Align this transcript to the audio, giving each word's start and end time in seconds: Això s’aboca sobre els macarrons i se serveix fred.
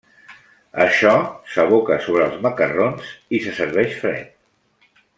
Això 0.85 1.11
s’aboca 1.57 1.99
sobre 2.07 2.25
els 2.31 2.41
macarrons 2.49 3.13
i 3.39 3.43
se 3.47 3.55
serveix 3.63 3.97
fred. 4.03 4.39